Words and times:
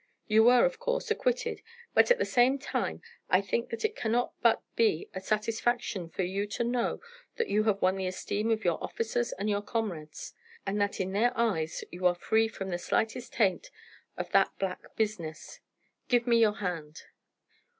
You 0.25 0.45
were, 0.45 0.65
of 0.65 0.79
course, 0.79 1.11
acquitted, 1.11 1.61
but 1.93 2.09
at 2.09 2.17
the 2.17 2.25
same 2.25 2.57
time 2.57 3.03
I 3.29 3.39
think 3.39 3.69
that 3.69 3.85
it 3.85 3.95
cannot 3.95 4.33
but 4.41 4.63
be 4.75 5.07
a 5.13 5.21
satisfaction 5.21 6.09
for 6.09 6.23
you 6.23 6.47
to 6.57 6.63
know 6.63 7.01
that 7.35 7.49
you 7.49 7.65
have 7.65 7.83
won 7.83 7.97
the 7.97 8.07
esteem 8.07 8.49
of 8.49 8.65
your 8.65 8.83
officers 8.83 9.31
and 9.33 9.47
your 9.47 9.61
comrades, 9.61 10.33
and 10.65 10.81
that 10.81 10.99
in 10.99 11.11
their 11.11 11.31
eyes 11.37 11.83
you 11.91 12.07
are 12.07 12.15
free 12.15 12.47
from 12.47 12.69
the 12.69 12.79
slightest 12.79 13.33
taint 13.33 13.69
of 14.17 14.31
that 14.31 14.57
black 14.57 14.95
business. 14.95 15.59
Give 16.07 16.25
me 16.25 16.39
your 16.39 16.55
hand." 16.55 17.03